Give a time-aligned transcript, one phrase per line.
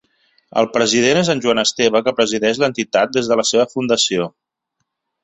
[0.59, 4.27] El president és en Joan Esteve que presideix l'entitat des de la seva fundació.